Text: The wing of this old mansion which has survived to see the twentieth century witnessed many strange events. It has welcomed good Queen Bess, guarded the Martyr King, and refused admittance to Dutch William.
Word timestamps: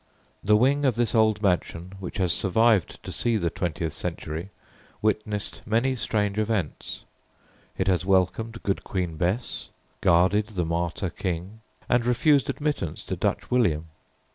The 0.43 0.57
wing 0.57 0.83
of 0.83 0.95
this 0.95 1.13
old 1.13 1.43
mansion 1.43 1.93
which 1.99 2.17
has 2.17 2.33
survived 2.33 3.03
to 3.03 3.11
see 3.11 3.37
the 3.37 3.51
twentieth 3.51 3.93
century 3.93 4.49
witnessed 4.99 5.61
many 5.63 5.95
strange 5.95 6.39
events. 6.39 7.03
It 7.77 7.85
has 7.87 8.03
welcomed 8.03 8.63
good 8.63 8.83
Queen 8.83 9.15
Bess, 9.15 9.69
guarded 10.01 10.47
the 10.47 10.65
Martyr 10.65 11.11
King, 11.11 11.61
and 11.87 12.03
refused 12.03 12.49
admittance 12.49 13.03
to 13.03 13.15
Dutch 13.15 13.51
William. 13.51 13.89